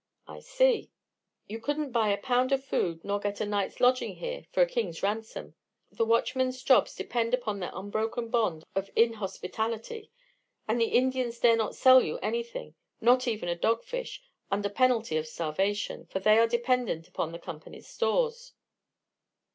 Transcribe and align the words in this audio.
"I 0.25 0.39
see." 0.39 0.89
"You 1.47 1.59
couldn't 1.59 1.91
buy 1.91 2.09
a 2.09 2.17
pound 2.17 2.51
of 2.51 2.65
food 2.65 3.05
nor 3.05 3.19
get 3.19 3.39
a 3.39 3.45
night's 3.45 3.79
lodging 3.79 4.15
here 4.15 4.47
for 4.51 4.63
a 4.63 4.65
king's 4.65 5.03
ransom. 5.03 5.53
The 5.91 6.07
watchmen's 6.07 6.63
jobs 6.63 6.95
depend 6.95 7.35
upon 7.35 7.59
their 7.59 7.69
unbroken 7.71 8.29
bond 8.29 8.63
of 8.73 8.89
inhospitality, 8.95 10.09
and 10.67 10.81
the 10.81 10.85
Indians 10.85 11.37
dare 11.37 11.55
not 11.55 11.75
sell 11.75 12.01
you 12.01 12.17
anything, 12.17 12.73
not 12.99 13.27
even 13.27 13.47
a 13.47 13.55
dogfish, 13.55 14.23
under 14.49 14.69
penalty 14.69 15.17
of 15.17 15.27
starvation, 15.27 16.07
for 16.07 16.19
they 16.19 16.39
are 16.39 16.47
dependent 16.47 17.07
upon 17.07 17.31
the 17.31 17.37
Companies' 17.37 17.87
stores." 17.87 18.53